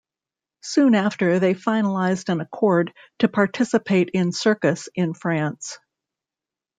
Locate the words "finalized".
1.53-2.29